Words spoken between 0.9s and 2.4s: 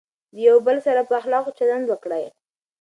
په اخلاقو چلند وکړئ.